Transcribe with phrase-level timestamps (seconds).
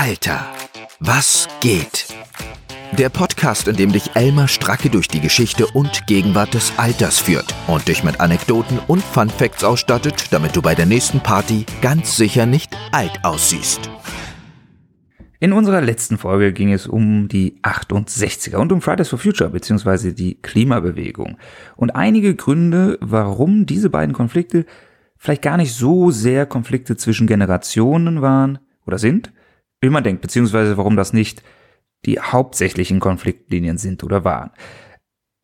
[0.00, 0.46] Alter,
[1.00, 2.06] was geht?
[2.96, 7.52] Der Podcast, in dem dich Elmar Stracke durch die Geschichte und Gegenwart des Alters führt
[7.66, 12.16] und dich mit Anekdoten und Fun Facts ausstattet, damit du bei der nächsten Party ganz
[12.16, 13.90] sicher nicht alt aussiehst.
[15.40, 20.12] In unserer letzten Folge ging es um die 68er und um Fridays for Future bzw.
[20.12, 21.38] die Klimabewegung
[21.74, 24.64] und einige Gründe, warum diese beiden Konflikte
[25.16, 29.32] vielleicht gar nicht so sehr Konflikte zwischen Generationen waren oder sind,
[29.80, 31.42] wie man denkt, beziehungsweise warum das nicht
[32.04, 34.50] die hauptsächlichen Konfliktlinien sind oder waren.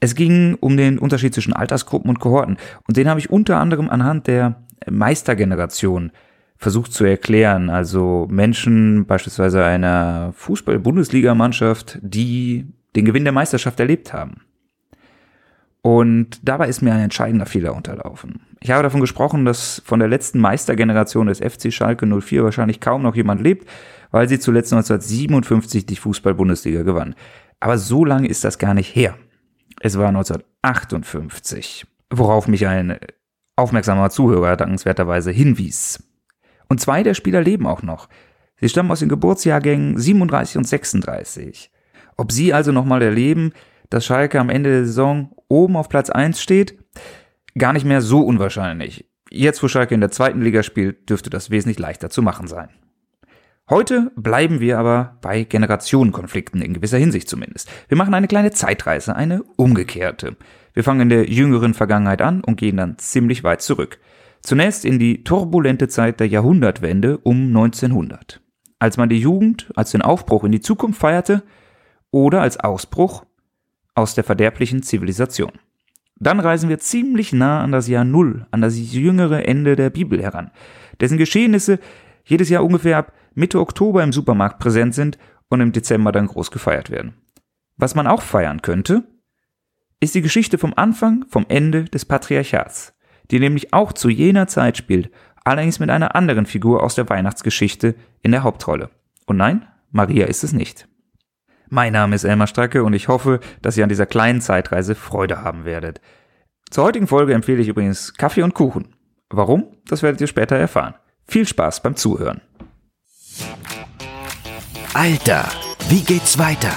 [0.00, 3.88] Es ging um den Unterschied zwischen Altersgruppen und Kohorten und den habe ich unter anderem
[3.88, 6.12] anhand der Meistergeneration
[6.56, 7.70] versucht zu erklären.
[7.70, 12.66] Also Menschen beispielsweise einer Fußball-Bundesligamannschaft, die
[12.96, 14.42] den Gewinn der Meisterschaft erlebt haben.
[15.82, 18.40] Und dabei ist mir ein entscheidender Fehler unterlaufen.
[18.60, 23.02] Ich habe davon gesprochen, dass von der letzten Meistergeneration des FC Schalke 04 wahrscheinlich kaum
[23.02, 23.68] noch jemand lebt,
[24.14, 27.16] weil sie zuletzt 1957 die Fußball-Bundesliga gewann.
[27.58, 29.18] Aber so lange ist das gar nicht her.
[29.80, 32.96] Es war 1958, worauf mich ein
[33.56, 36.00] aufmerksamer Zuhörer dankenswerterweise hinwies.
[36.68, 38.08] Und zwei der Spieler leben auch noch.
[38.60, 41.72] Sie stammen aus den Geburtsjahrgängen 37 und 36.
[42.16, 43.50] Ob sie also nochmal erleben,
[43.90, 46.78] dass Schalke am Ende der Saison oben auf Platz 1 steht,
[47.58, 49.10] gar nicht mehr so unwahrscheinlich.
[49.28, 52.68] Jetzt, wo Schalke in der zweiten Liga spielt, dürfte das wesentlich leichter zu machen sein.
[53.70, 57.70] Heute bleiben wir aber bei Generationenkonflikten, in gewisser Hinsicht zumindest.
[57.88, 60.36] Wir machen eine kleine Zeitreise, eine umgekehrte.
[60.74, 63.98] Wir fangen in der jüngeren Vergangenheit an und gehen dann ziemlich weit zurück.
[64.42, 68.42] Zunächst in die turbulente Zeit der Jahrhundertwende um 1900.
[68.78, 71.42] Als man die Jugend als den Aufbruch in die Zukunft feierte
[72.10, 73.24] oder als Ausbruch
[73.94, 75.52] aus der verderblichen Zivilisation.
[76.16, 80.22] Dann reisen wir ziemlich nah an das Jahr Null, an das jüngere Ende der Bibel
[80.22, 80.50] heran,
[81.00, 81.78] dessen Geschehnisse
[82.24, 85.18] jedes Jahr ungefähr ab Mitte Oktober im Supermarkt präsent sind
[85.48, 87.14] und im Dezember dann groß gefeiert werden.
[87.76, 89.04] Was man auch feiern könnte,
[90.00, 92.94] ist die Geschichte vom Anfang, vom Ende des Patriarchats,
[93.30, 95.10] die nämlich auch zu jener Zeit spielt,
[95.44, 98.90] allerdings mit einer anderen Figur aus der Weihnachtsgeschichte in der Hauptrolle.
[99.26, 100.88] Und nein, Maria ist es nicht.
[101.70, 105.42] Mein Name ist Elmar Stracke und ich hoffe, dass ihr an dieser kleinen Zeitreise Freude
[105.42, 106.00] haben werdet.
[106.70, 108.94] Zur heutigen Folge empfehle ich übrigens Kaffee und Kuchen.
[109.30, 109.66] Warum?
[109.86, 110.94] Das werdet ihr später erfahren.
[111.26, 112.40] Viel Spaß beim Zuhören.
[114.92, 115.48] Alter,
[115.88, 116.72] wie geht's weiter?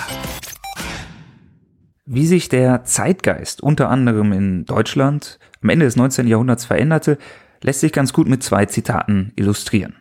[2.06, 6.28] Wie sich der Zeitgeist unter anderem in Deutschland am Ende des 19.
[6.28, 7.18] Jahrhunderts veränderte,
[7.62, 9.98] lässt sich ganz gut mit zwei Zitaten illustrieren.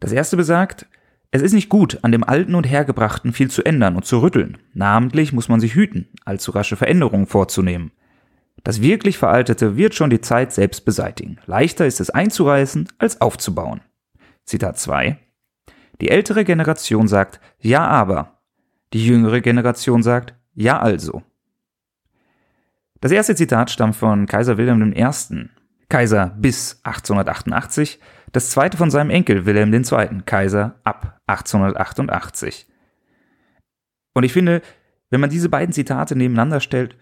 [0.00, 0.86] Das erste besagt,
[1.30, 4.58] es ist nicht gut, an dem Alten und Hergebrachten viel zu ändern und zu rütteln.
[4.72, 7.92] Namentlich muss man sich hüten, allzu rasche Veränderungen vorzunehmen.
[8.68, 11.38] Das wirklich Veraltete wird schon die Zeit selbst beseitigen.
[11.46, 13.80] Leichter ist es einzureißen, als aufzubauen.
[14.44, 15.16] Zitat 2.
[16.02, 18.42] Die ältere Generation sagt Ja aber.
[18.92, 21.22] Die jüngere Generation sagt Ja also.
[23.00, 25.48] Das erste Zitat stammt von Kaiser Wilhelm I.,
[25.88, 27.98] Kaiser bis 1888,
[28.32, 32.66] das zweite von seinem Enkel Wilhelm II., Kaiser ab 1888.
[34.12, 34.60] Und ich finde,
[35.08, 36.98] wenn man diese beiden Zitate nebeneinander stellt,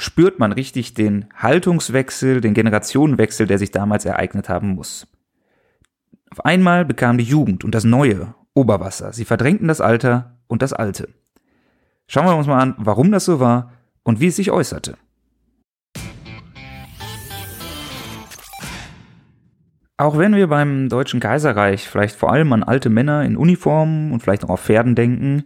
[0.00, 5.06] spürt man richtig den Haltungswechsel, den Generationenwechsel, der sich damals ereignet haben muss.
[6.30, 9.12] Auf einmal bekam die Jugend und das Neue Oberwasser.
[9.12, 11.10] Sie verdrängten das Alter und das Alte.
[12.06, 13.72] Schauen wir uns mal an, warum das so war
[14.02, 14.96] und wie es sich äußerte.
[19.98, 24.22] Auch wenn wir beim Deutschen Kaiserreich vielleicht vor allem an alte Männer in Uniformen und
[24.22, 25.44] vielleicht auch auf Pferden denken,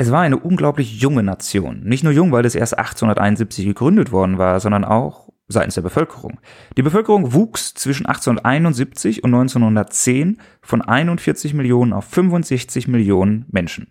[0.00, 1.80] es war eine unglaublich junge Nation.
[1.82, 6.38] Nicht nur jung, weil es erst 1871 gegründet worden war, sondern auch seitens der Bevölkerung.
[6.76, 13.90] Die Bevölkerung wuchs zwischen 1871 und 1910 von 41 Millionen auf 65 Millionen Menschen.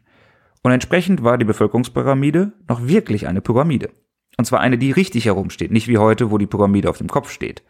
[0.63, 3.89] Und entsprechend war die Bevölkerungspyramide noch wirklich eine Pyramide.
[4.38, 7.31] Und zwar eine, die richtig herumsteht, nicht wie heute, wo die Pyramide auf dem Kopf
[7.31, 7.63] steht.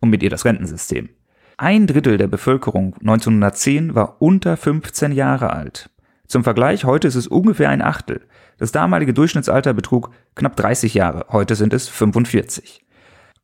[0.00, 1.08] Und mit ihr das Rentensystem.
[1.56, 5.88] Ein Drittel der Bevölkerung 1910 war unter 15 Jahre alt.
[6.28, 8.20] Zum Vergleich, heute ist es ungefähr ein Achtel.
[8.58, 12.84] Das damalige Durchschnittsalter betrug knapp 30 Jahre, heute sind es 45.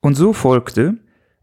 [0.01, 0.99] Und so folgte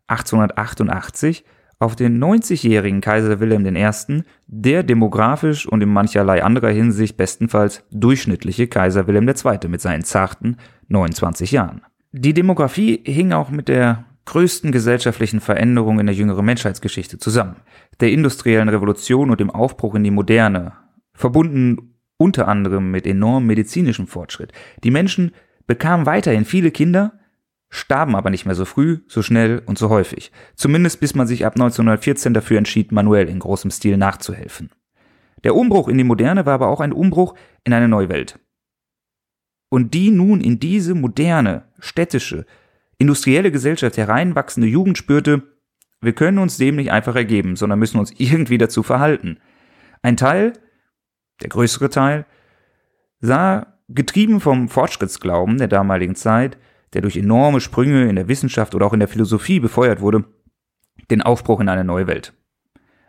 [0.05, 1.43] 1888
[1.79, 4.23] auf den 90-jährigen Kaiser Wilhelm I.
[4.45, 9.67] der demografisch und in mancherlei anderer Hinsicht bestenfalls durchschnittliche Kaiser Wilhelm II.
[9.67, 10.57] mit seinen zarten
[10.89, 11.81] 29 Jahren.
[12.11, 17.55] Die Demografie hing auch mit der größten gesellschaftlichen Veränderung in der jüngeren Menschheitsgeschichte zusammen,
[17.99, 20.73] der industriellen Revolution und dem Aufbruch in die Moderne,
[21.21, 24.51] verbunden unter anderem mit enormem medizinischem Fortschritt.
[24.83, 25.31] Die Menschen
[25.65, 27.19] bekamen weiterhin viele Kinder,
[27.69, 31.45] starben aber nicht mehr so früh, so schnell und so häufig, zumindest bis man sich
[31.45, 34.69] ab 1914 dafür entschied, manuell in großem Stil nachzuhelfen.
[35.43, 37.33] Der Umbruch in die Moderne war aber auch ein Umbruch
[37.63, 38.39] in eine neue Welt.
[39.69, 42.45] Und die nun in diese moderne, städtische,
[42.97, 45.43] industrielle Gesellschaft hereinwachsende Jugend spürte,
[46.01, 49.37] wir können uns dem nicht einfach ergeben, sondern müssen uns irgendwie dazu verhalten.
[50.01, 50.53] Ein Teil,
[51.41, 52.25] der größere Teil,
[53.19, 56.57] sah, getrieben vom Fortschrittsglauben der damaligen Zeit,
[56.93, 60.25] der durch enorme Sprünge in der Wissenschaft oder auch in der Philosophie befeuert wurde,
[61.09, 62.33] den Aufbruch in eine neue Welt.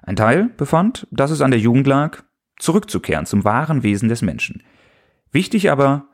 [0.02, 2.22] Ein Teil befand, dass es an der Jugend lag,
[2.58, 4.62] zurückzukehren zum wahren Wesen des Menschen.
[5.30, 6.08] Wichtig aber,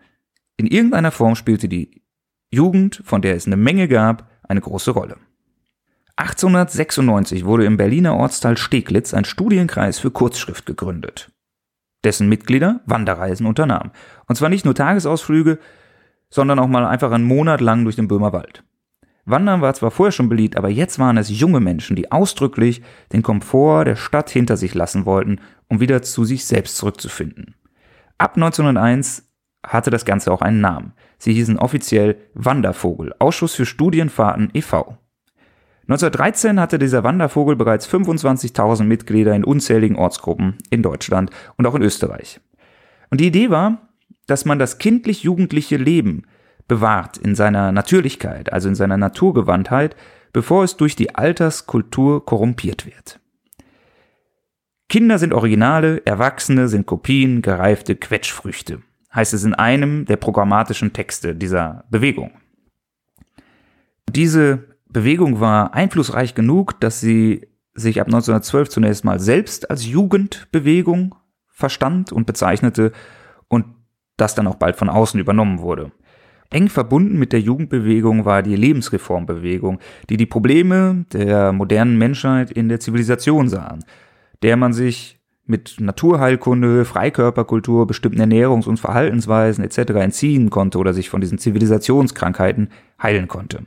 [0.57, 2.03] in irgendeiner Form spielte die
[2.51, 5.17] Jugend, von der es eine Menge gab, eine große Rolle.
[6.17, 11.31] 1896 wurde im Berliner Ortsteil Steglitz ein Studienkreis für Kurzschrift gegründet,
[12.05, 13.91] dessen Mitglieder Wanderreisen unternahmen.
[14.27, 15.59] Und zwar nicht nur Tagesausflüge,
[16.31, 18.65] sondern auch mal einfach einen Monat lang durch den Böhmerwald.
[19.25, 23.23] Wandern war zwar vorher schon beliebt, aber jetzt waren es junge Menschen, die ausdrücklich den
[23.23, 27.55] Komfort der Stadt hinter sich lassen wollten, um wieder zu sich selbst zurückzufinden.
[28.17, 29.29] Ab 1901
[29.67, 30.93] hatte das Ganze auch einen Namen.
[31.19, 34.97] Sie hießen offiziell Wandervogel, Ausschuss für Studienfahrten e.V.
[35.89, 41.83] 1913 hatte dieser Wandervogel bereits 25.000 Mitglieder in unzähligen Ortsgruppen in Deutschland und auch in
[41.83, 42.41] Österreich.
[43.11, 43.89] Und die Idee war,
[44.27, 46.25] dass man das kindlich-jugendliche Leben
[46.69, 49.97] bewahrt in seiner Natürlichkeit, also in seiner Naturgewandtheit,
[50.35, 53.19] bevor es durch die Alterskultur korrumpiert wird.
[54.91, 58.83] Kinder sind Originale, Erwachsene sind Kopien, gereifte Quetschfrüchte,
[59.15, 62.33] heißt es in einem der programmatischen Texte dieser Bewegung.
[64.11, 71.15] Diese Bewegung war einflussreich genug, dass sie sich ab 1912 zunächst mal selbst als Jugendbewegung
[71.49, 72.93] verstand und bezeichnete
[73.49, 73.67] und
[74.17, 75.93] das dann auch bald von außen übernommen wurde.
[76.51, 82.69] Eng verbunden mit der Jugendbewegung war die Lebensreformbewegung, die die Probleme der modernen Menschheit in
[82.69, 83.85] der Zivilisation sahen,
[84.43, 89.79] der man sich mit Naturheilkunde, Freikörperkultur, bestimmten Ernährungs- und Verhaltensweisen etc.
[89.95, 92.71] entziehen konnte oder sich von diesen Zivilisationskrankheiten
[93.03, 93.65] heilen konnte.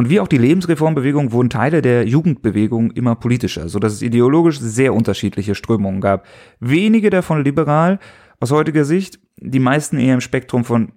[0.00, 4.58] Und wie auch die Lebensreformbewegung wurden Teile der Jugendbewegung immer politischer, so dass es ideologisch
[4.58, 6.24] sehr unterschiedliche Strömungen gab.
[6.58, 7.98] Wenige davon liberal,
[8.40, 10.92] aus heutiger Sicht, die meisten eher im Spektrum von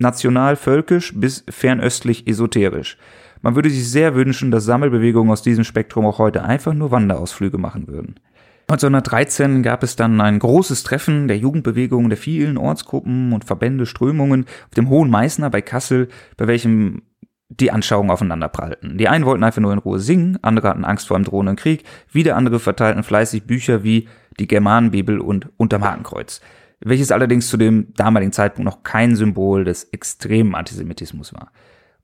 [0.00, 2.98] national-völkisch bis fernöstlich esoterisch.
[3.42, 7.58] Man würde sich sehr wünschen, dass Sammelbewegungen aus diesem Spektrum auch heute einfach nur Wanderausflüge
[7.58, 8.16] machen würden.
[8.62, 14.46] 1913 gab es dann ein großes Treffen der Jugendbewegung der vielen Ortsgruppen und Verbände, Strömungen
[14.64, 17.02] auf dem Hohen Meißner bei Kassel, bei welchem
[17.48, 18.98] die Anschauungen aufeinander prallten.
[18.98, 21.84] Die einen wollten einfach nur in Ruhe singen, andere hatten Angst vor einem drohenden Krieg,
[22.12, 24.08] wieder andere verteilten fleißig Bücher wie
[24.38, 26.40] die Germanenbibel und Unterm Hakenkreuz
[26.80, 31.50] welches allerdings zu dem damaligen Zeitpunkt noch kein Symbol des extremen Antisemitismus war.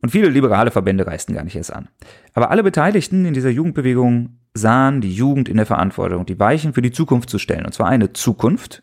[0.00, 1.88] Und viele liberale Verbände reisten gar nicht erst an.
[2.35, 6.82] Aber alle Beteiligten in dieser Jugendbewegung sahen die Jugend in der Verantwortung, die Weichen für
[6.82, 7.64] die Zukunft zu stellen.
[7.64, 8.82] Und zwar eine Zukunft,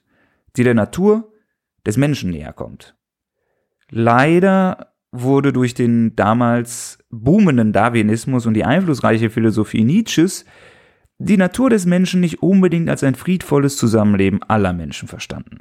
[0.56, 1.32] die der Natur
[1.86, 2.96] des Menschen näher kommt.
[3.90, 10.46] Leider wurde durch den damals boomenden Darwinismus und die einflussreiche Philosophie Nietzsches
[11.20, 15.60] die Natur des Menschen nicht unbedingt als ein friedvolles Zusammenleben aller Menschen verstanden.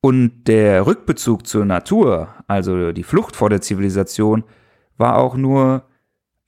[0.00, 4.44] Und der Rückbezug zur Natur, also die Flucht vor der Zivilisation,
[4.96, 5.84] war auch nur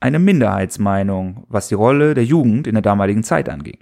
[0.00, 3.79] eine Minderheitsmeinung, was die Rolle der Jugend in der damaligen Zeit anging.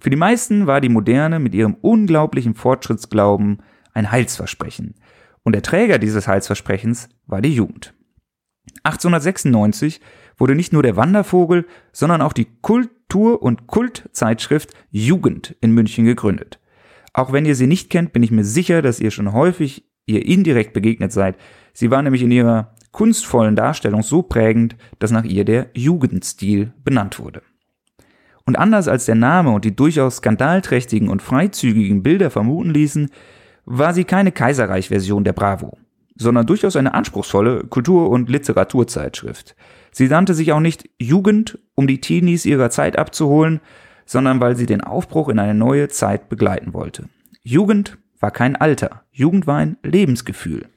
[0.00, 3.62] Für die meisten war die Moderne mit ihrem unglaublichen Fortschrittsglauben
[3.94, 4.94] ein Heilsversprechen.
[5.46, 7.94] Und der Träger dieses Heilsversprechens war die Jugend.
[8.82, 10.00] 1896
[10.36, 16.58] wurde nicht nur der Wandervogel, sondern auch die Kultur- und Kultzeitschrift Jugend in München gegründet.
[17.12, 20.26] Auch wenn ihr sie nicht kennt, bin ich mir sicher, dass ihr schon häufig ihr
[20.26, 21.36] indirekt begegnet seid.
[21.72, 27.20] Sie war nämlich in ihrer kunstvollen Darstellung so prägend, dass nach ihr der Jugendstil benannt
[27.20, 27.42] wurde.
[28.46, 33.10] Und anders als der Name und die durchaus skandalträchtigen und freizügigen Bilder vermuten ließen,
[33.66, 35.76] war sie keine Kaiserreich-Version der Bravo,
[36.14, 39.54] sondern durchaus eine anspruchsvolle Kultur- und Literaturzeitschrift.
[39.92, 43.60] Sie nannte sich auch nicht Jugend, um die Teenies ihrer Zeit abzuholen,
[44.06, 47.08] sondern weil sie den Aufbruch in eine neue Zeit begleiten wollte.
[47.42, 50.68] Jugend war kein Alter, Jugend war ein Lebensgefühl.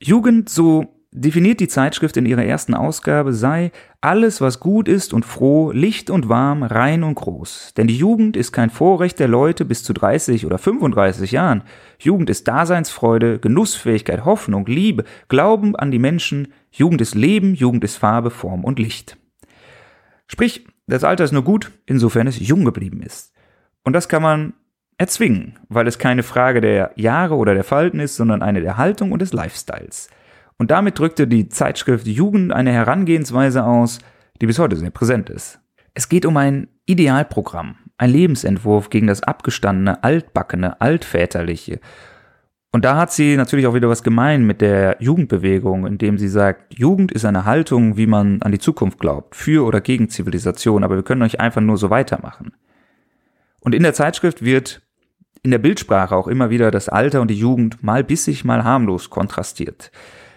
[0.00, 5.24] Jugend, so definiert die Zeitschrift in ihrer ersten Ausgabe, sei alles, was gut ist und
[5.24, 7.72] froh, licht und warm, rein und groß.
[7.76, 11.62] Denn die Jugend ist kein Vorrecht der Leute bis zu 30 oder 35 Jahren.
[11.98, 16.48] Jugend ist Daseinsfreude, Genussfähigkeit, Hoffnung, Liebe, Glauben an die Menschen.
[16.70, 19.16] Jugend ist Leben, Jugend ist Farbe, Form und Licht.
[20.26, 23.32] Sprich, das Alter ist nur gut, insofern es jung geblieben ist.
[23.84, 24.52] Und das kann man
[24.98, 29.12] erzwingen, weil es keine Frage der Jahre oder der Falten ist, sondern eine der Haltung
[29.12, 30.08] und des Lifestyles.
[30.58, 33.98] Und damit drückte die Zeitschrift Jugend eine Herangehensweise aus,
[34.40, 35.60] die bis heute sehr präsent ist.
[35.94, 41.80] Es geht um ein Idealprogramm, ein Lebensentwurf gegen das abgestandene, altbackene, altväterliche.
[42.72, 46.78] Und da hat sie natürlich auch wieder was gemein mit der Jugendbewegung, indem sie sagt,
[46.78, 50.96] Jugend ist eine Haltung, wie man an die Zukunft glaubt, für oder gegen Zivilisation, aber
[50.96, 52.52] wir können euch einfach nur so weitermachen.
[53.60, 54.82] Und in der Zeitschrift wird
[55.42, 59.10] in der Bildsprache auch immer wieder das Alter und die Jugend mal bissig, mal harmlos
[59.10, 59.90] kontrastiert.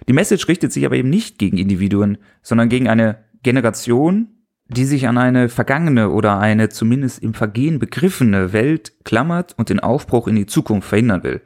[0.10, 4.30] Die Message richtet sich aber eben nicht gegen Individuen, sondern gegen eine Generation,
[4.68, 9.80] die sich an eine vergangene oder eine zumindest im Vergehen begriffene Welt klammert und den
[9.80, 11.42] Aufbruch in die Zukunft verhindern will.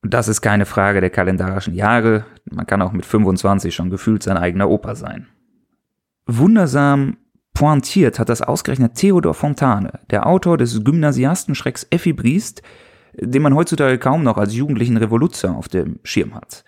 [0.00, 4.22] Und das ist keine Frage der kalendarischen Jahre, man kann auch mit 25 schon gefühlt
[4.22, 5.26] sein eigener Opa sein.
[6.24, 7.18] Wundersam
[7.52, 12.62] pointiert hat das ausgerechnet Theodor Fontane, der Autor des Gymnasiastenschrecks Effi Briest,
[13.12, 16.64] den man heutzutage kaum noch als jugendlichen Revoluzer auf dem Schirm hat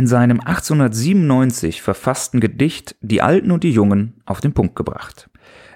[0.00, 5.28] in seinem 1897 verfassten Gedicht Die Alten und die Jungen auf den Punkt gebracht.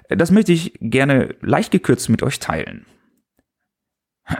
[0.09, 2.87] Das möchte ich gerne leicht gekürzt mit euch teilen.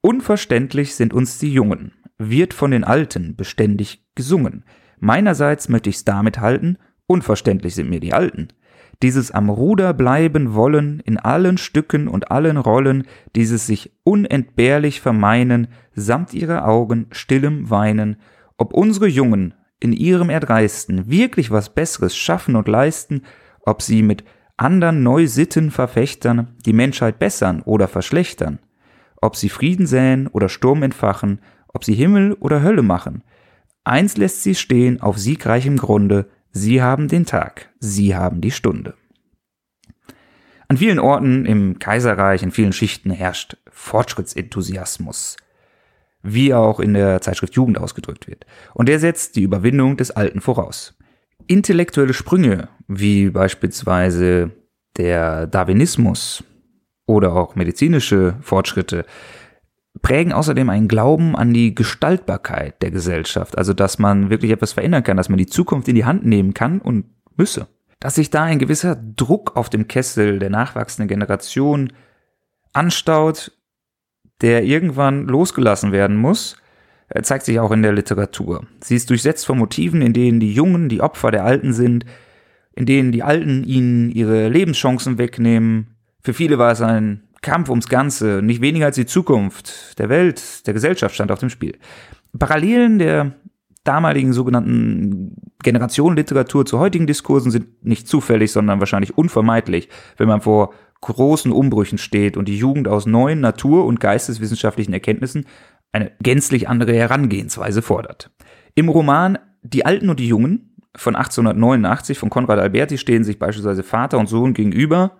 [0.00, 4.64] Unverständlich sind uns die Jungen, wird von den Alten beständig gesungen.
[4.98, 8.48] Meinerseits möchte ich's damit halten, unverständlich sind mir die Alten.
[9.00, 13.04] Dieses am Ruder bleiben wollen in allen Stücken und allen Rollen,
[13.36, 18.16] dieses sich unentbehrlich vermeinen, samt ihrer Augen stillem Weinen
[18.62, 23.22] ob unsere Jungen in ihrem Erdreisten wirklich was Besseres schaffen und leisten,
[23.66, 24.22] ob sie mit
[24.56, 28.60] anderen Neusittenverfechtern die Menschheit bessern oder verschlechtern,
[29.20, 33.24] ob sie Frieden säen oder Sturm entfachen, ob sie Himmel oder Hölle machen.
[33.82, 38.94] Eins lässt sie stehen auf siegreichem Grunde, sie haben den Tag, sie haben die Stunde.
[40.68, 45.36] An vielen Orten im Kaiserreich, in vielen Schichten herrscht Fortschrittsenthusiasmus
[46.22, 48.46] wie auch in der Zeitschrift Jugend ausgedrückt wird.
[48.74, 50.96] Und der setzt die Überwindung des Alten voraus.
[51.46, 54.52] Intellektuelle Sprünge, wie beispielsweise
[54.96, 56.44] der Darwinismus
[57.06, 59.04] oder auch medizinische Fortschritte,
[60.00, 65.02] prägen außerdem einen Glauben an die Gestaltbarkeit der Gesellschaft, also dass man wirklich etwas verändern
[65.02, 67.04] kann, dass man die Zukunft in die Hand nehmen kann und
[67.36, 67.66] müsse.
[68.00, 71.92] Dass sich da ein gewisser Druck auf dem Kessel der nachwachsenden Generation
[72.72, 73.52] anstaut,
[74.42, 76.56] der irgendwann losgelassen werden muss,
[77.08, 78.66] äh, zeigt sich auch in der Literatur.
[78.80, 82.04] Sie ist durchsetzt von Motiven, in denen die Jungen die Opfer der Alten sind,
[82.74, 85.94] in denen die Alten ihnen ihre Lebenschancen wegnehmen.
[86.20, 90.66] Für viele war es ein Kampf ums Ganze, nicht weniger als die Zukunft der Welt,
[90.66, 91.76] der Gesellschaft stand auf dem Spiel.
[92.38, 93.32] Parallelen der
[93.84, 100.72] damaligen sogenannten Generationenliteratur zu heutigen Diskursen sind nicht zufällig, sondern wahrscheinlich unvermeidlich, wenn man vor
[101.02, 105.46] großen Umbrüchen steht und die Jugend aus neuen natur- und geisteswissenschaftlichen Erkenntnissen
[105.92, 108.30] eine gänzlich andere Herangehensweise fordert.
[108.74, 113.82] Im Roman Die Alten und die Jungen von 1889 von Konrad Alberti stehen sich beispielsweise
[113.82, 115.18] Vater und Sohn gegenüber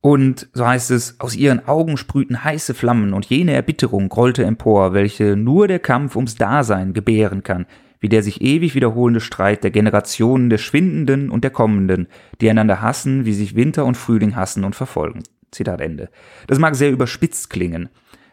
[0.00, 4.94] und so heißt es, aus ihren Augen sprühten heiße Flammen und jene Erbitterung grollte empor,
[4.94, 7.66] welche nur der Kampf ums Dasein gebären kann,
[8.02, 12.08] wie der sich ewig wiederholende Streit der Generationen der Schwindenden und der Kommenden,
[12.40, 15.22] die einander hassen, wie sich Winter und Frühling hassen und verfolgen.
[15.52, 16.10] Zitat Ende.
[16.48, 17.90] Das mag sehr überspitzt klingen,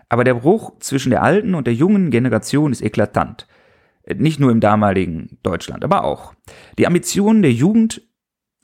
[0.09, 3.47] aber der Bruch zwischen der alten und der jungen Generation ist eklatant.
[4.15, 6.33] Nicht nur im damaligen Deutschland, aber auch.
[6.79, 8.01] Die Ambitionen der Jugend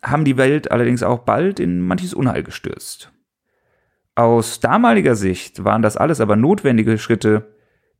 [0.01, 3.11] haben die Welt allerdings auch bald in manches Unheil gestürzt.
[4.15, 7.53] Aus damaliger Sicht waren das alles aber notwendige Schritte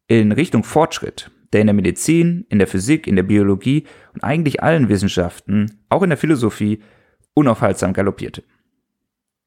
[0.08, 4.62] in Richtung Fortschritt, der in der Medizin, in der Physik, in der Biologie und eigentlich
[4.62, 6.82] allen Wissenschaften, auch in der Philosophie,
[7.34, 8.44] unaufhaltsam galoppierte.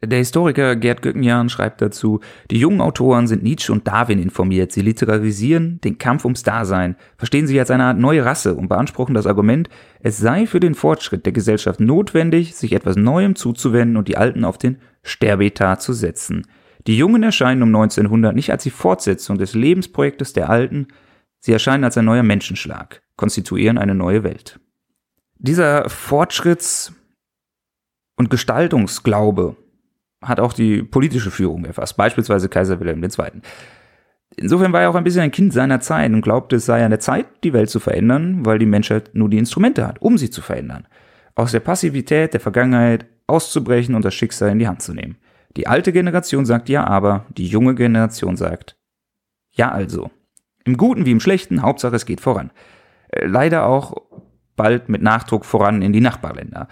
[0.02, 4.80] Der Historiker Gerd Göckenjahn schreibt dazu, die jungen Autoren sind Nietzsche und Darwin informiert, sie
[4.80, 9.26] literarisieren den Kampf ums Dasein, verstehen sich als eine Art neue Rasse und beanspruchen das
[9.26, 9.68] Argument,
[10.00, 14.46] es sei für den Fortschritt der Gesellschaft notwendig, sich etwas Neuem zuzuwenden und die Alten
[14.46, 16.46] auf den Sterbetat zu setzen.
[16.86, 20.86] Die Jungen erscheinen um 1900 nicht als die Fortsetzung des Lebensprojektes der Alten,
[21.40, 24.60] Sie erscheinen als ein neuer Menschenschlag, konstituieren eine neue Welt.
[25.38, 26.92] Dieser Fortschritts-
[28.16, 29.56] und Gestaltungsglaube
[30.20, 33.40] hat auch die politische Führung erfasst, beispielsweise Kaiser Wilhelm II.
[34.36, 36.90] Insofern war er auch ein bisschen ein Kind seiner Zeit und glaubte, es sei an
[36.90, 40.30] der Zeit, die Welt zu verändern, weil die Menschheit nur die Instrumente hat, um sie
[40.30, 40.86] zu verändern.
[41.34, 45.18] Aus der Passivität der Vergangenheit auszubrechen und das Schicksal in die Hand zu nehmen.
[45.56, 48.76] Die alte Generation sagt ja, aber die junge Generation sagt
[49.52, 50.10] ja also.
[50.68, 52.50] Im Guten wie im Schlechten, Hauptsache es geht voran.
[53.08, 53.96] Äh, leider auch
[54.54, 56.68] bald mit Nachdruck voran in die Nachbarländer.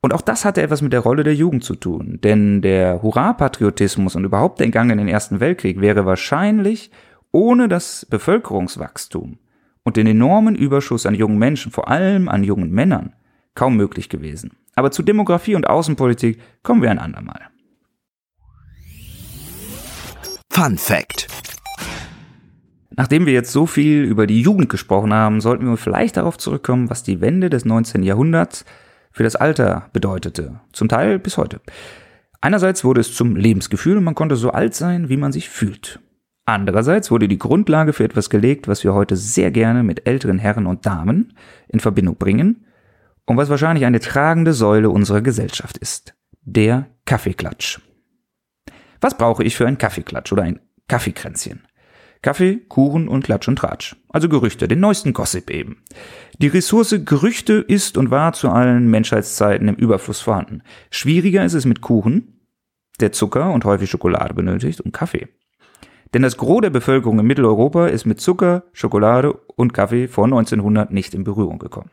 [0.00, 4.16] Und auch das hatte etwas mit der Rolle der Jugend zu tun, denn der Hurra-Patriotismus
[4.16, 6.90] und überhaupt der Gang in den Ersten Weltkrieg wäre wahrscheinlich
[7.30, 9.38] ohne das Bevölkerungswachstum
[9.82, 13.12] und den enormen Überschuss an jungen Menschen, vor allem an jungen Männern,
[13.54, 14.56] kaum möglich gewesen.
[14.76, 17.40] Aber zu Demografie und Außenpolitik kommen wir ein andermal.
[20.50, 21.26] Fun Fact.
[22.96, 26.88] Nachdem wir jetzt so viel über die Jugend gesprochen haben, sollten wir vielleicht darauf zurückkommen,
[26.88, 28.02] was die Wende des 19.
[28.02, 28.64] Jahrhunderts
[29.12, 30.60] für das Alter bedeutete.
[30.72, 31.60] Zum Teil bis heute.
[32.40, 36.00] Einerseits wurde es zum Lebensgefühl und man konnte so alt sein, wie man sich fühlt.
[36.46, 40.66] Andererseits wurde die Grundlage für etwas gelegt, was wir heute sehr gerne mit älteren Herren
[40.66, 41.34] und Damen
[41.68, 42.66] in Verbindung bringen
[43.26, 46.14] und was wahrscheinlich eine tragende Säule unserer Gesellschaft ist.
[46.42, 47.80] Der Kaffeeklatsch.
[49.00, 51.66] Was brauche ich für einen Kaffeeklatsch oder ein Kaffeekränzchen?
[52.26, 53.94] Kaffee, Kuchen und Klatsch und Tratsch.
[54.08, 55.84] Also Gerüchte, den neuesten Gossip eben.
[56.38, 60.62] Die Ressource Gerüchte ist und war zu allen Menschheitszeiten im Überfluss vorhanden.
[60.90, 62.40] Schwieriger ist es mit Kuchen,
[62.98, 65.28] der Zucker und häufig Schokolade benötigt und Kaffee.
[66.14, 70.90] Denn das Gros der Bevölkerung in Mitteleuropa ist mit Zucker, Schokolade und Kaffee vor 1900
[70.90, 71.92] nicht in Berührung gekommen.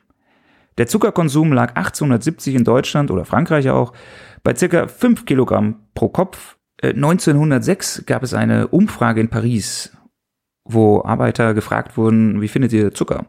[0.80, 3.94] Der Zuckerkonsum lag 1870 in Deutschland oder Frankreich auch
[4.42, 6.58] bei circa 5 Kilogramm pro Kopf.
[6.82, 9.96] 1906 äh, gab es eine Umfrage in Paris,
[10.65, 13.25] wo Arbeiter gefragt wurden, wie findet ihr Zucker?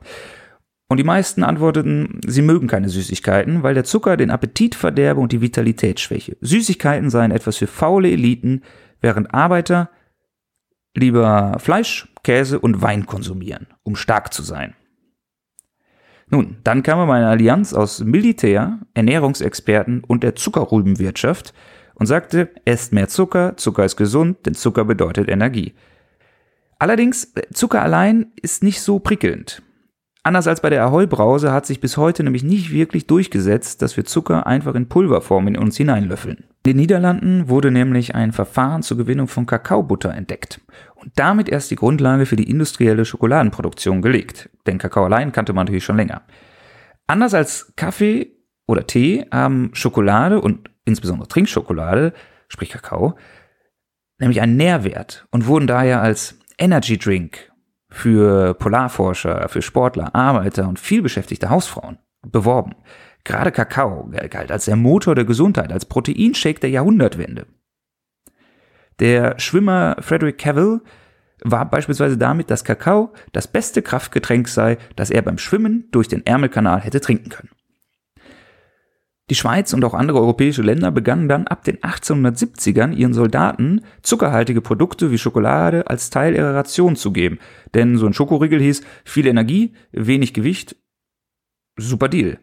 [0.88, 5.32] Und die meisten antworteten, sie mögen keine Süßigkeiten, weil der Zucker den Appetit verderbe und
[5.32, 6.36] die Vitalität schwäche.
[6.40, 8.62] Süßigkeiten seien etwas für faule Eliten,
[9.00, 9.90] während Arbeiter
[10.94, 14.74] lieber Fleisch, Käse und Wein konsumieren, um stark zu sein.
[16.28, 21.52] Nun, dann kam aber eine Allianz aus Militär, Ernährungsexperten und der Zuckerrübenwirtschaft
[21.94, 25.74] und sagte, esst mehr Zucker, Zucker ist gesund, denn Zucker bedeutet Energie.
[26.78, 29.62] Allerdings, Zucker allein ist nicht so prickelnd.
[30.26, 34.06] Anders als bei der Ahoi-Brause hat sich bis heute nämlich nicht wirklich durchgesetzt, dass wir
[34.06, 36.38] Zucker einfach in Pulverform in uns hineinlöffeln.
[36.38, 40.62] In den Niederlanden wurde nämlich ein Verfahren zur Gewinnung von Kakaobutter entdeckt
[40.94, 44.48] und damit erst die Grundlage für die industrielle Schokoladenproduktion gelegt.
[44.66, 46.22] Denn Kakao allein kannte man natürlich schon länger.
[47.06, 48.32] Anders als Kaffee
[48.66, 52.14] oder Tee haben Schokolade und insbesondere Trinkschokolade,
[52.48, 53.18] sprich Kakao,
[54.18, 57.52] nämlich einen Nährwert und wurden daher als Energy Drink
[57.88, 62.74] für Polarforscher, für Sportler, Arbeiter und vielbeschäftigte Hausfrauen beworben.
[63.24, 67.46] Gerade Kakao galt als der Motor der Gesundheit, als Proteinshake der Jahrhundertwende.
[69.00, 70.80] Der Schwimmer Frederick Cavill
[71.42, 76.24] war beispielsweise damit, dass Kakao das beste Kraftgetränk sei, das er beim Schwimmen durch den
[76.24, 77.50] Ärmelkanal hätte trinken können.
[79.30, 84.60] Die Schweiz und auch andere europäische Länder begannen dann ab den 1870ern ihren Soldaten zuckerhaltige
[84.60, 87.38] Produkte wie Schokolade als Teil ihrer Ration zu geben.
[87.72, 90.76] Denn so ein Schokoriegel hieß viel Energie, wenig Gewicht,
[91.78, 92.38] super Deal.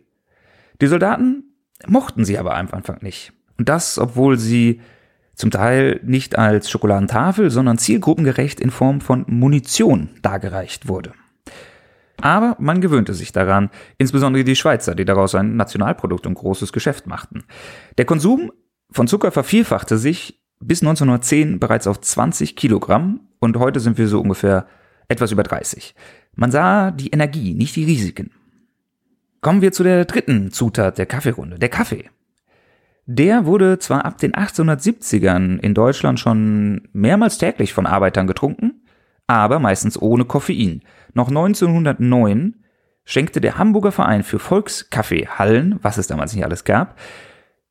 [0.81, 3.31] Die Soldaten mochten sie aber am Anfang nicht.
[3.59, 4.81] Und das, obwohl sie
[5.35, 11.13] zum Teil nicht als Schokoladentafel, sondern zielgruppengerecht in Form von Munition dargereicht wurde.
[12.21, 17.07] Aber man gewöhnte sich daran, insbesondere die Schweizer, die daraus ein Nationalprodukt und großes Geschäft
[17.07, 17.43] machten.
[17.97, 18.51] Der Konsum
[18.91, 24.21] von Zucker vervielfachte sich bis 1910 bereits auf 20 Kilogramm und heute sind wir so
[24.21, 24.67] ungefähr
[25.07, 25.95] etwas über 30.
[26.35, 28.31] Man sah die Energie, nicht die Risiken.
[29.41, 32.09] Kommen wir zu der dritten Zutat der Kaffeerunde, der Kaffee.
[33.07, 38.83] Der wurde zwar ab den 1870ern in Deutschland schon mehrmals täglich von Arbeitern getrunken,
[39.31, 40.81] aber meistens ohne Koffein.
[41.13, 42.57] Noch 1909
[43.05, 46.99] schenkte der Hamburger Verein für Volkskaffee Hallen, was es damals nicht alles gab,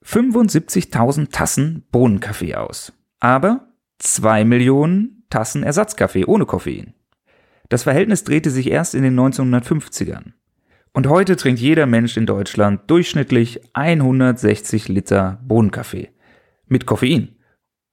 [0.03, 2.95] 75.000 Tassen Bohnenkaffee aus.
[3.21, 3.69] Aber
[3.99, 6.95] 2 Millionen Tassen Ersatzkaffee ohne Koffein.
[7.69, 10.33] Das Verhältnis drehte sich erst in den 1950ern.
[10.95, 16.09] Und heute trinkt jeder Mensch in Deutschland durchschnittlich 160 Liter Bohnenkaffee
[16.67, 17.37] mit Koffein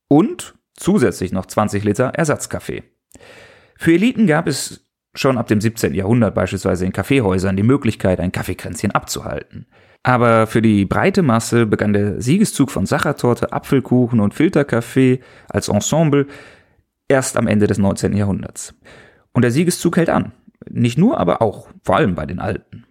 [0.08, 2.84] und zusätzlich noch 20 Liter Ersatzkaffee.
[3.78, 5.94] Für Eliten gab es schon ab dem 17.
[5.94, 9.68] Jahrhundert beispielsweise in Kaffeehäusern die Möglichkeit, ein Kaffeekränzchen abzuhalten.
[10.04, 16.28] Aber für die breite Masse begann der Siegeszug von Sachertorte, Apfelkuchen und Filterkaffee als Ensemble
[17.08, 18.16] erst am Ende des 19.
[18.16, 18.74] Jahrhunderts.
[19.34, 20.32] Und der Siegeszug hält an.
[20.70, 22.86] Nicht nur, aber auch, vor allem bei den Alten.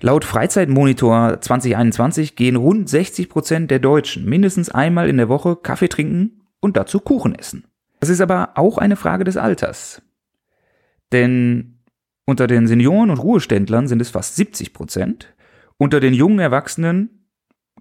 [0.00, 5.88] Laut Freizeitmonitor 2021 gehen rund 60 Prozent der Deutschen mindestens einmal in der Woche Kaffee
[5.88, 7.64] trinken und dazu Kuchen essen.
[8.02, 10.02] Das ist aber auch eine Frage des Alters.
[11.12, 11.78] Denn
[12.24, 15.32] unter den Senioren und Ruheständlern sind es fast 70 Prozent.
[15.78, 17.28] Unter den jungen Erwachsenen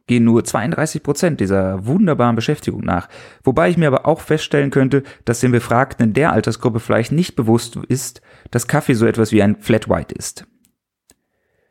[0.05, 3.09] gehen nur 32 Prozent dieser wunderbaren Beschäftigung nach.
[3.43, 7.35] Wobei ich mir aber auch feststellen könnte, dass den Befragten in der Altersgruppe vielleicht nicht
[7.35, 10.45] bewusst ist, dass Kaffee so etwas wie ein Flat White ist.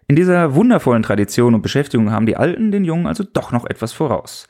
[0.08, 3.92] In dieser wundervollen Tradition und Beschäftigung haben die Alten den Jungen also doch noch etwas
[3.92, 4.48] voraus.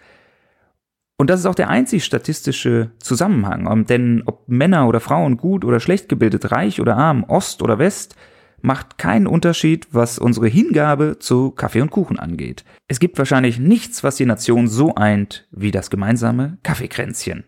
[1.21, 3.85] Und das ist auch der einzig statistische Zusammenhang.
[3.85, 8.17] Denn ob Männer oder Frauen gut oder schlecht gebildet, reich oder arm, Ost oder West,
[8.63, 12.65] macht keinen Unterschied, was unsere Hingabe zu Kaffee und Kuchen angeht.
[12.89, 17.45] Es gibt wahrscheinlich nichts, was die Nation so eint wie das gemeinsame Kaffeekränzchen.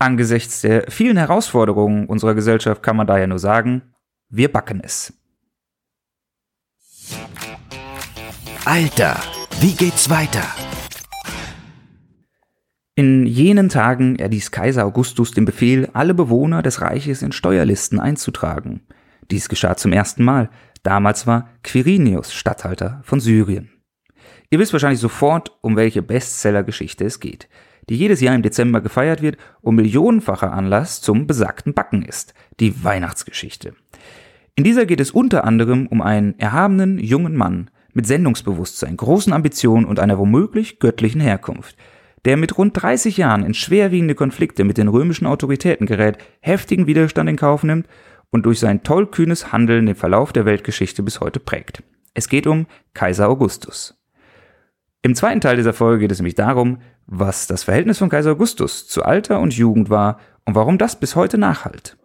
[0.00, 3.94] Angesichts der vielen Herausforderungen unserer Gesellschaft kann man daher nur sagen,
[4.28, 5.12] wir backen es.
[8.64, 9.20] Alter,
[9.60, 10.42] wie geht's weiter?
[12.98, 18.80] In jenen Tagen erließ Kaiser Augustus den Befehl, alle Bewohner des Reiches in Steuerlisten einzutragen.
[19.30, 20.50] Dies geschah zum ersten Mal.
[20.82, 23.70] Damals war Quirinius Statthalter von Syrien.
[24.50, 27.48] Ihr wisst wahrscheinlich sofort, um welche Bestseller-Geschichte es geht,
[27.88, 32.82] die jedes Jahr im Dezember gefeiert wird und millionenfacher Anlass zum besagten Backen ist, die
[32.82, 33.74] Weihnachtsgeschichte.
[34.56, 39.86] In dieser geht es unter anderem um einen erhabenen jungen Mann mit Sendungsbewusstsein, großen Ambitionen
[39.86, 41.76] und einer womöglich göttlichen Herkunft–
[42.24, 47.28] der mit rund 30 Jahren in schwerwiegende Konflikte mit den römischen Autoritäten gerät, heftigen Widerstand
[47.28, 47.86] in Kauf nimmt
[48.30, 51.82] und durch sein tollkühnes Handeln den Verlauf der Weltgeschichte bis heute prägt.
[52.14, 53.94] Es geht um Kaiser Augustus.
[55.02, 58.88] Im zweiten Teil dieser Folge geht es nämlich darum, was das Verhältnis von Kaiser Augustus
[58.88, 61.96] zu Alter und Jugend war und warum das bis heute nachhalt.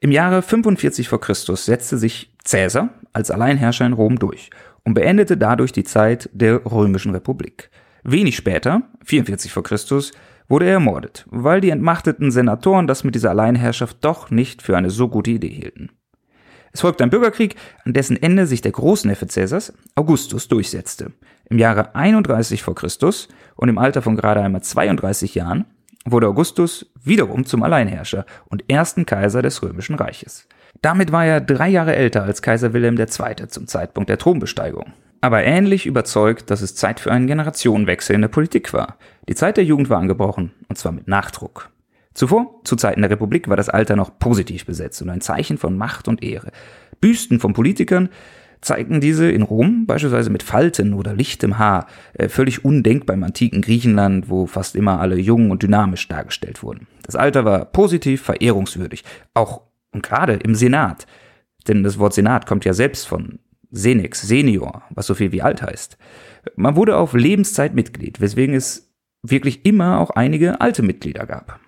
[0.00, 1.18] Im Jahre 45 v.
[1.18, 1.34] Chr.
[1.34, 4.50] setzte sich Caesar als Alleinherrscher in Rom durch
[4.84, 7.70] und beendete dadurch die Zeit der römischen Republik.
[8.04, 9.62] Wenig später, 44 v.
[9.62, 9.78] Chr.,
[10.48, 14.88] wurde er ermordet, weil die entmachteten Senatoren das mit dieser Alleinherrschaft doch nicht für eine
[14.88, 15.90] so gute Idee hielten.
[16.72, 21.12] Es folgte ein Bürgerkrieg, an dessen Ende sich der Großneffe Caesars, Augustus, durchsetzte.
[21.50, 22.74] Im Jahre 31 v.
[22.74, 22.88] Chr.
[23.56, 25.66] und im Alter von gerade einmal 32 Jahren
[26.04, 30.46] wurde Augustus wiederum zum Alleinherrscher und ersten Kaiser des römischen Reiches.
[30.82, 33.48] Damit war er drei Jahre älter als Kaiser Wilhelm II.
[33.48, 34.92] zum Zeitpunkt der Thronbesteigung.
[35.20, 38.96] Aber ähnlich überzeugt, dass es Zeit für einen Generationenwechsel in der Politik war.
[39.28, 41.70] Die Zeit der Jugend war angebrochen, und zwar mit Nachdruck.
[42.14, 45.76] Zuvor, zu Zeiten der Republik, war das Alter noch positiv besetzt und ein Zeichen von
[45.76, 46.52] Macht und Ehre.
[47.00, 48.08] Büsten von Politikern
[48.60, 53.62] zeigten diese in Rom beispielsweise mit Falten oder lichtem Haar, äh, völlig undenkbar im antiken
[53.62, 56.88] Griechenland, wo fast immer alle jung und dynamisch dargestellt wurden.
[57.04, 59.62] Das Alter war positiv verehrungswürdig, auch
[59.92, 61.06] und gerade im Senat.
[61.66, 63.38] Denn das Wort Senat kommt ja selbst von
[63.70, 65.98] Senex, Senior, was so viel wie alt heißt.
[66.56, 71.60] Man wurde auf Lebenszeit Mitglied, weswegen es wirklich immer auch einige alte Mitglieder gab.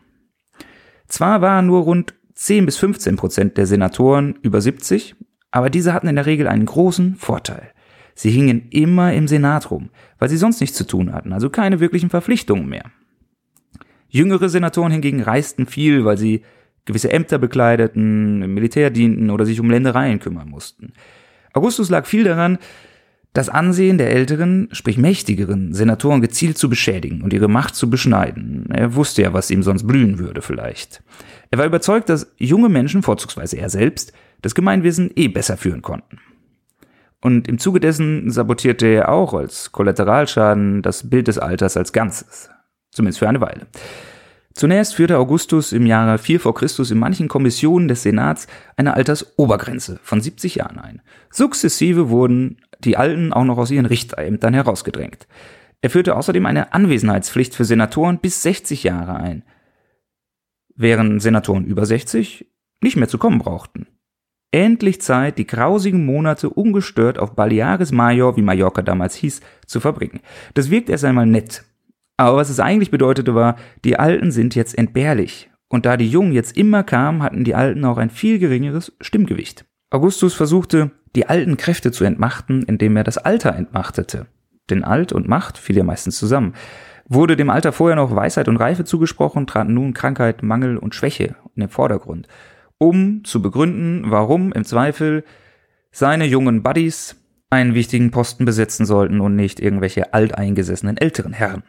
[1.08, 5.16] Zwar waren nur rund 10 bis 15 Prozent der Senatoren über 70,
[5.50, 7.72] aber diese hatten in der Regel einen großen Vorteil.
[8.14, 11.80] Sie hingen immer im Senat rum, weil sie sonst nichts zu tun hatten, also keine
[11.80, 12.84] wirklichen Verpflichtungen mehr.
[14.08, 16.42] Jüngere Senatoren hingegen reisten viel, weil sie
[16.90, 20.92] gewisse Ämter bekleideten, im Militär dienten oder sich um Ländereien kümmern mussten.
[21.52, 22.58] Augustus lag viel daran,
[23.32, 28.66] das Ansehen der älteren, sprich mächtigeren Senatoren gezielt zu beschädigen und ihre Macht zu beschneiden.
[28.70, 31.02] Er wusste ja, was ihm sonst blühen würde vielleicht.
[31.50, 36.18] Er war überzeugt, dass junge Menschen, vorzugsweise er selbst, das Gemeinwesen eh besser führen konnten.
[37.20, 42.50] Und im Zuge dessen sabotierte er auch als Kollateralschaden das Bild des Alters als Ganzes.
[42.90, 43.66] Zumindest für eine Weile.
[44.54, 50.00] Zunächst führte Augustus im Jahre 4 vor Christus in manchen Kommissionen des Senats eine Altersobergrenze
[50.02, 51.02] von 70 Jahren ein.
[51.30, 55.28] Sukzessive wurden die Alten auch noch aus ihren Richterämtern herausgedrängt.
[55.82, 59.44] Er führte außerdem eine Anwesenheitspflicht für Senatoren bis 60 Jahre ein,
[60.74, 62.46] während Senatoren über 60
[62.82, 63.86] nicht mehr zu kommen brauchten.
[64.52, 70.20] Endlich Zeit, die grausigen Monate ungestört auf Baleares Major, wie Mallorca damals hieß, zu verbringen.
[70.54, 71.64] Das wirkt erst einmal nett.
[72.20, 75.50] Aber was es eigentlich bedeutete war, die Alten sind jetzt entbehrlich.
[75.68, 79.64] Und da die Jungen jetzt immer kamen, hatten die Alten auch ein viel geringeres Stimmgewicht.
[79.90, 84.26] Augustus versuchte, die alten Kräfte zu entmachten, indem er das Alter entmachtete.
[84.68, 86.54] Denn Alt und Macht fiel ja meistens zusammen.
[87.08, 91.36] Wurde dem Alter vorher noch Weisheit und Reife zugesprochen, traten nun Krankheit, Mangel und Schwäche
[91.56, 92.28] in den Vordergrund
[92.80, 95.22] um zu begründen, warum im Zweifel
[95.92, 97.16] seine jungen Buddies
[97.50, 101.62] einen wichtigen Posten besetzen sollten und nicht irgendwelche alteingesessenen älteren Herren.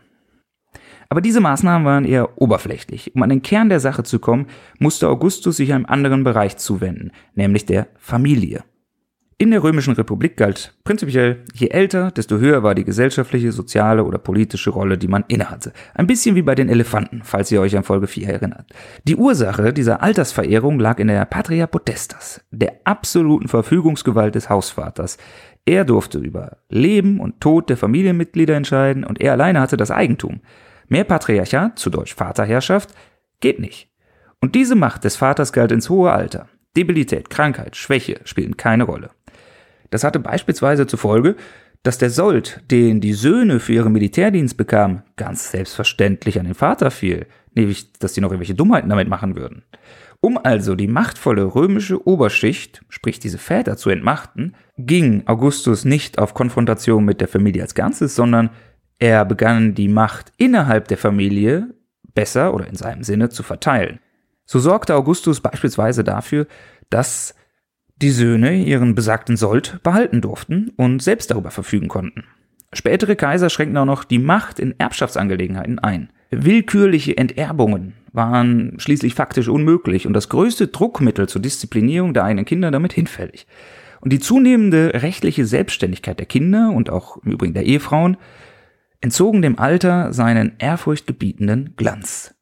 [1.12, 3.13] Aber diese Maßnahmen waren eher oberflächlich.
[3.13, 4.45] Um an den Kern der Sache zu kommen,
[4.80, 8.63] musste Augustus sich einem anderen Bereich zuwenden, nämlich der Familie.
[9.38, 14.19] In der Römischen Republik galt prinzipiell, je älter, desto höher war die gesellschaftliche, soziale oder
[14.19, 15.74] politische Rolle, die man innehatte.
[15.93, 18.71] Ein bisschen wie bei den Elefanten, falls ihr euch an Folge 4 erinnert.
[19.04, 25.17] Die Ursache dieser Altersverehrung lag in der Patria Potestas, der absoluten Verfügungsgewalt des Hausvaters.
[25.65, 30.39] Er durfte über Leben und Tod der Familienmitglieder entscheiden und er alleine hatte das Eigentum.
[30.91, 32.93] Mehr Patriarchat, zu Deutsch Vaterherrschaft,
[33.39, 33.88] geht nicht.
[34.41, 36.49] Und diese Macht des Vaters galt ins hohe Alter.
[36.75, 39.12] Debilität, Krankheit, Schwäche spielten keine Rolle.
[39.89, 41.38] Das hatte beispielsweise zur Folge,
[41.82, 46.91] dass der Sold, den die Söhne für ihren Militärdienst bekamen, ganz selbstverständlich an den Vater
[46.91, 47.25] fiel,
[47.56, 49.63] nämlich dass die noch irgendwelche Dummheiten damit machen würden.
[50.19, 56.34] Um also die machtvolle römische Oberschicht, sprich diese Väter, zu entmachten, ging Augustus nicht auf
[56.34, 58.49] Konfrontation mit der Familie als Ganzes, sondern
[59.02, 61.74] Er begann die Macht innerhalb der Familie
[62.14, 64.00] besser oder in seinem Sinne zu verteilen.
[64.46, 66.46] So sorgte Augustus beispielsweise dafür,
[66.92, 67.34] dass
[67.96, 72.26] die Söhne ihren besagten Sold behalten durften und selbst darüber verfügen konnten.
[72.74, 76.14] Spätere Kaiser schränkten auch noch die Macht in Erbschaftsangelegenheiten ein.
[76.30, 82.70] Willkürliche Enterbungen waren schließlich faktisch unmöglich und das größte Druckmittel zur Disziplinierung der eigenen Kinder
[82.70, 83.48] damit hinfällig.
[84.00, 88.18] Und die zunehmende rechtliche Selbstständigkeit der Kinder und auch im Übrigen der Ehefrauen
[89.02, 92.36] entzogen dem Alter seinen ehrfurchtgebietenden Glanz.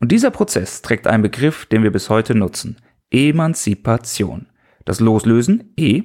[0.00, 2.76] Und dieser Prozess trägt einen Begriff, den wir bis heute nutzen.
[3.10, 4.46] Emanzipation.
[4.84, 6.02] Das Loslösen, E,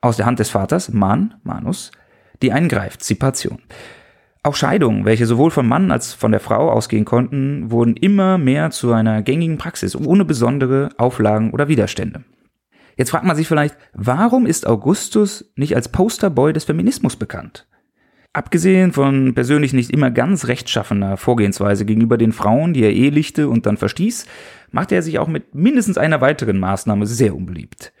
[0.00, 1.90] aus der Hand des Vaters, Man, Manus,
[2.42, 3.62] die eingreift, Zipation.
[4.42, 8.70] Auch Scheidungen, welche sowohl vom Mann als von der Frau ausgehen konnten, wurden immer mehr
[8.70, 12.24] zu einer gängigen Praxis, ohne besondere Auflagen oder Widerstände.
[12.96, 17.66] Jetzt fragt man sich vielleicht, warum ist Augustus nicht als Posterboy des Feminismus bekannt?
[18.36, 23.64] Abgesehen von persönlich nicht immer ganz rechtschaffener Vorgehensweise gegenüber den Frauen, die er ehelichte und
[23.64, 24.26] dann verstieß,
[24.70, 27.94] machte er sich auch mit mindestens einer weiteren Maßnahme sehr unbeliebt.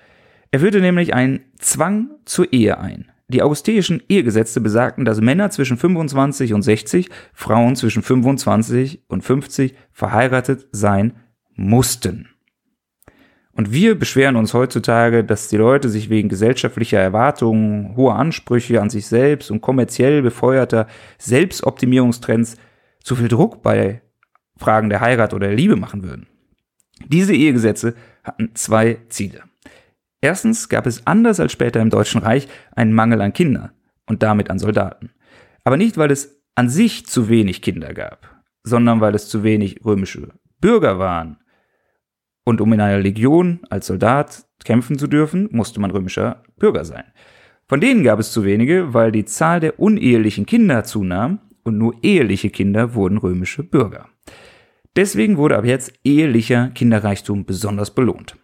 [0.50, 3.10] Er führte nämlich einen Zwang zur Ehe ein.
[3.28, 9.74] Die augusteischen Ehegesetze besagten, dass Männer zwischen 25 und 60, Frauen zwischen 25 und 50
[9.90, 11.14] verheiratet sein
[11.54, 12.28] mussten.
[13.56, 18.90] Und wir beschweren uns heutzutage, dass die Leute sich wegen gesellschaftlicher Erwartungen, hoher Ansprüche an
[18.90, 22.58] sich selbst und kommerziell befeuerter Selbstoptimierungstrends
[23.02, 24.02] zu viel Druck bei
[24.58, 26.26] Fragen der Heirat oder der Liebe machen würden.
[27.06, 29.42] Diese Ehegesetze hatten zwei Ziele.
[30.20, 33.70] Erstens gab es anders als später im Deutschen Reich einen Mangel an Kindern
[34.06, 35.10] und damit an Soldaten.
[35.64, 39.82] Aber nicht, weil es an sich zu wenig Kinder gab, sondern weil es zu wenig
[39.84, 40.28] römische
[40.60, 41.38] Bürger waren.
[42.48, 47.02] Und um in einer Legion als Soldat kämpfen zu dürfen, musste man römischer Bürger sein.
[47.66, 51.96] Von denen gab es zu wenige, weil die Zahl der unehelichen Kinder zunahm und nur
[52.04, 54.08] eheliche Kinder wurden römische Bürger.
[54.94, 58.36] Deswegen wurde ab jetzt ehelicher Kinderreichtum besonders belohnt.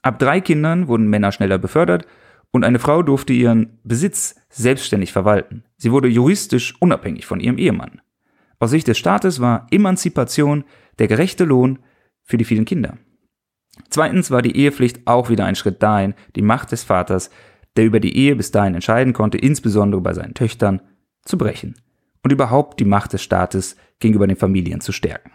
[0.00, 2.06] Ab drei Kindern wurden Männer schneller befördert
[2.52, 5.64] und eine Frau durfte ihren Besitz selbstständig verwalten.
[5.76, 8.00] Sie wurde juristisch unabhängig von ihrem Ehemann.
[8.58, 10.64] Aus Sicht des Staates war Emanzipation
[10.98, 11.80] der gerechte Lohn
[12.22, 12.96] für die vielen Kinder.
[13.90, 17.30] Zweitens war die Ehepflicht auch wieder ein Schritt dahin, die Macht des Vaters,
[17.76, 20.82] der über die Ehe bis dahin entscheiden konnte, insbesondere bei seinen Töchtern,
[21.24, 21.76] zu brechen
[22.22, 25.32] und überhaupt die Macht des Staates gegenüber den Familien zu stärken.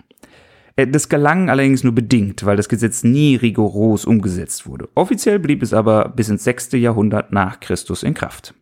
[0.76, 4.90] Äh, das gelang allerdings nur bedingt, weil das Gesetz nie rigoros umgesetzt wurde.
[4.96, 8.54] Offiziell blieb es aber bis ins sechste Jahrhundert nach Christus in Kraft.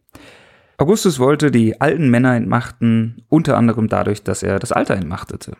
[0.78, 5.56] Augustus wollte die alten Männer entmachten, unter anderem dadurch, dass er das Alter entmachtete.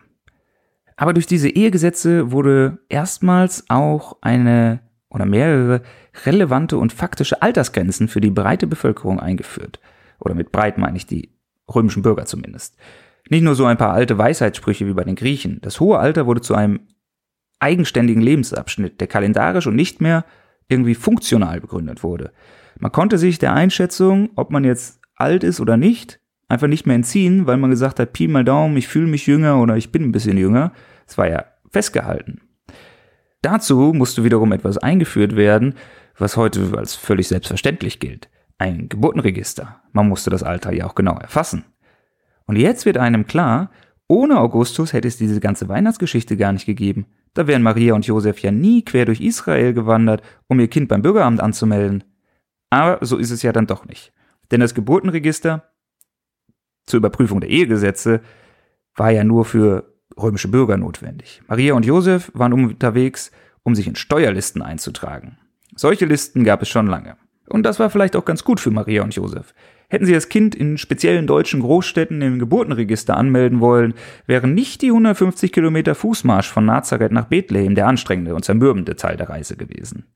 [0.96, 4.80] Aber durch diese Ehegesetze wurde erstmals auch eine
[5.10, 5.82] oder mehrere
[6.24, 9.78] relevante und faktische Altersgrenzen für die breite Bevölkerung eingeführt.
[10.18, 11.30] Oder mit breit meine ich die
[11.72, 12.76] römischen Bürger zumindest.
[13.28, 15.58] Nicht nur so ein paar alte Weisheitssprüche wie bei den Griechen.
[15.62, 16.80] Das hohe Alter wurde zu einem
[17.58, 20.24] eigenständigen Lebensabschnitt, der kalendarisch und nicht mehr
[20.68, 22.32] irgendwie funktional begründet wurde.
[22.78, 26.96] Man konnte sich der Einschätzung, ob man jetzt alt ist oder nicht, einfach nicht mehr
[26.96, 30.02] entziehen, weil man gesagt hat, Pi mal Daumen, ich fühle mich jünger oder ich bin
[30.02, 30.72] ein bisschen jünger.
[31.06, 32.40] Es war ja festgehalten.
[33.42, 35.74] Dazu musste wiederum etwas eingeführt werden,
[36.18, 38.28] was heute als völlig selbstverständlich gilt.
[38.58, 39.82] Ein Geburtenregister.
[39.92, 41.64] Man musste das Alter ja auch genau erfassen.
[42.46, 43.70] Und jetzt wird einem klar,
[44.08, 47.06] ohne Augustus hätte es diese ganze Weihnachtsgeschichte gar nicht gegeben.
[47.34, 51.02] Da wären Maria und Josef ja nie quer durch Israel gewandert, um ihr Kind beim
[51.02, 52.04] Bürgeramt anzumelden.
[52.70, 54.12] Aber so ist es ja dann doch nicht.
[54.50, 55.64] Denn das Geburtenregister
[56.86, 58.20] zur Überprüfung der Ehegesetze
[58.94, 61.42] war ja nur für römische Bürger notwendig.
[61.48, 63.30] Maria und Josef waren unterwegs,
[63.62, 65.38] um sich in Steuerlisten einzutragen.
[65.74, 67.16] Solche Listen gab es schon lange.
[67.48, 69.54] Und das war vielleicht auch ganz gut für Maria und Josef.
[69.88, 73.94] Hätten sie das Kind in speziellen deutschen Großstädten im Geburtenregister anmelden wollen,
[74.26, 79.16] wären nicht die 150 Kilometer Fußmarsch von Nazareth nach Bethlehem der anstrengende und zermürbende Teil
[79.16, 80.06] der Reise gewesen.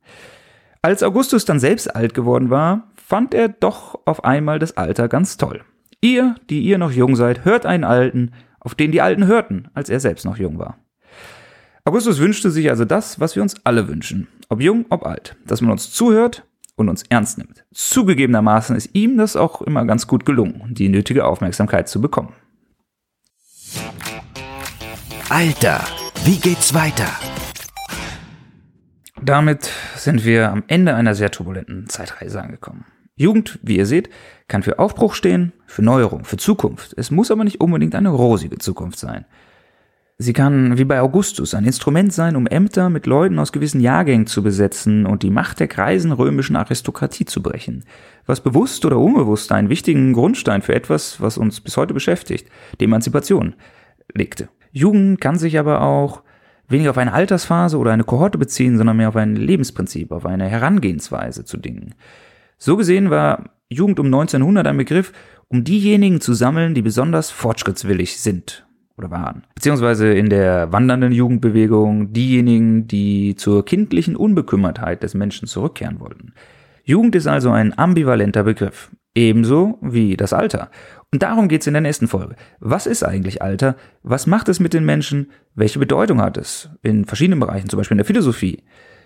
[0.83, 5.37] Als Augustus dann selbst alt geworden war, fand er doch auf einmal das Alter ganz
[5.37, 5.61] toll.
[6.01, 9.91] Ihr, die ihr noch jung seid, hört einen Alten, auf den die Alten hörten, als
[9.91, 10.79] er selbst noch jung war.
[11.85, 15.61] Augustus wünschte sich also das, was wir uns alle wünschen, ob jung, ob alt, dass
[15.61, 16.45] man uns zuhört,
[16.81, 17.65] und uns ernst nimmt.
[17.73, 22.33] Zugegebenermaßen ist ihm das auch immer ganz gut gelungen, die nötige Aufmerksamkeit zu bekommen.
[25.29, 25.85] Alter,
[26.25, 27.09] wie geht's weiter?
[29.23, 32.87] Damit sind wir am Ende einer sehr turbulenten Zeitreise angekommen.
[33.21, 34.09] Jugend, wie ihr seht,
[34.49, 36.95] kann für Aufbruch stehen, für Neuerung, für Zukunft.
[36.97, 39.27] Es muss aber nicht unbedingt eine rosige Zukunft sein.
[40.17, 44.27] Sie kann, wie bei Augustus, ein Instrument sein, um Ämter mit Leuten aus gewissen Jahrgängen
[44.27, 47.85] zu besetzen und die Macht der kreisen römischen Aristokratie zu brechen.
[48.25, 52.49] Was bewusst oder unbewusst einen wichtigen Grundstein für etwas, was uns bis heute beschäftigt,
[52.81, 53.53] die Emanzipation,
[54.15, 54.49] legte.
[54.73, 56.23] Jugend kann sich aber auch
[56.69, 60.49] weniger auf eine Altersphase oder eine Kohorte beziehen, sondern mehr auf ein Lebensprinzip, auf eine
[60.49, 61.95] Herangehensweise zu Dingen.
[62.63, 65.15] So gesehen war Jugend um 1900 ein Begriff,
[65.49, 68.67] um diejenigen zu sammeln, die besonders fortschrittswillig sind
[68.99, 69.45] oder waren.
[69.55, 76.35] Beziehungsweise in der wandernden Jugendbewegung diejenigen, die zur kindlichen Unbekümmertheit des Menschen zurückkehren wollten.
[76.85, 78.91] Jugend ist also ein ambivalenter Begriff.
[79.15, 80.71] Ebenso wie das Alter.
[81.11, 82.37] Und darum geht's in der nächsten Folge.
[82.59, 83.75] Was ist eigentlich Alter?
[84.03, 85.31] Was macht es mit den Menschen?
[85.55, 86.69] Welche Bedeutung hat es?
[86.83, 88.63] In verschiedenen Bereichen, zum Beispiel in der Philosophie.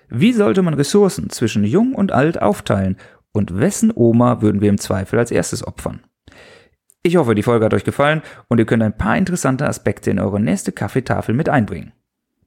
[0.09, 2.97] Wie sollte man Ressourcen zwischen jung und alt aufteilen?
[3.35, 6.01] Und wessen Oma würden wir im Zweifel als erstes opfern?
[7.03, 10.21] Ich hoffe, die Folge hat euch gefallen und ihr könnt ein paar interessante Aspekte in
[10.21, 11.93] eure nächste Kaffeetafel mit einbringen.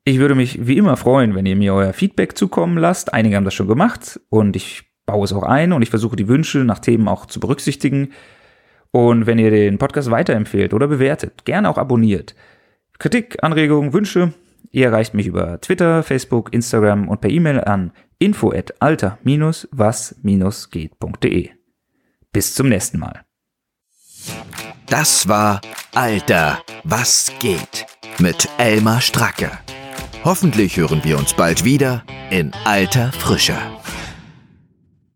[0.05, 3.13] Ich würde mich wie immer freuen, wenn ihr mir euer Feedback zukommen lasst.
[3.13, 6.29] Einige haben das schon gemacht und ich baue es auch ein und ich versuche die
[6.29, 8.13] Wünsche nach Themen auch zu berücksichtigen.
[8.91, 12.33] Und wenn ihr den Podcast weiterempfehlt oder bewertet, gerne auch abonniert.
[12.97, 14.33] Kritik, Anregungen, Wünsche,
[14.71, 21.49] ihr erreicht mich über Twitter, Facebook, Instagram und per E-Mail an info at alter-was-geht.de.
[22.31, 23.25] Bis zum nächsten Mal.
[24.87, 25.61] Das war
[25.93, 27.85] Alter, was geht
[28.19, 29.51] mit Elmar Stracke.
[30.23, 33.57] Hoffentlich hören wir uns bald wieder in alter Frische.